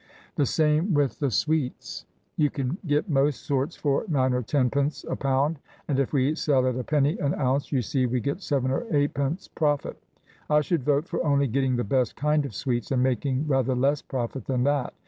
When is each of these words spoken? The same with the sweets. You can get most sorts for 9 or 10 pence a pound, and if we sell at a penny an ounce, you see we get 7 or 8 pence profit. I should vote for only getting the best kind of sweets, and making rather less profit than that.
The 0.35 0.47
same 0.47 0.95
with 0.95 1.19
the 1.19 1.29
sweets. 1.29 2.05
You 2.35 2.49
can 2.49 2.79
get 2.87 3.07
most 3.07 3.43
sorts 3.43 3.75
for 3.75 4.03
9 4.07 4.33
or 4.33 4.41
10 4.41 4.71
pence 4.71 5.03
a 5.07 5.15
pound, 5.15 5.59
and 5.87 5.99
if 5.99 6.11
we 6.11 6.33
sell 6.33 6.65
at 6.65 6.75
a 6.75 6.83
penny 6.83 7.19
an 7.19 7.35
ounce, 7.35 7.71
you 7.71 7.83
see 7.83 8.07
we 8.07 8.19
get 8.19 8.41
7 8.41 8.71
or 8.71 8.87
8 8.89 9.13
pence 9.13 9.47
profit. 9.49 10.01
I 10.49 10.61
should 10.61 10.83
vote 10.85 11.07
for 11.07 11.23
only 11.23 11.45
getting 11.45 11.75
the 11.75 11.83
best 11.83 12.15
kind 12.15 12.47
of 12.47 12.55
sweets, 12.55 12.89
and 12.89 13.03
making 13.03 13.47
rather 13.47 13.75
less 13.75 14.01
profit 14.01 14.45
than 14.47 14.63
that. 14.63 14.95